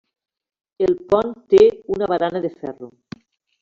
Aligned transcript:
El 0.87 0.95
pont 1.13 1.31
té 1.57 1.63
una 1.99 2.11
barana 2.15 2.45
de 2.49 2.55
ferro. 2.59 2.95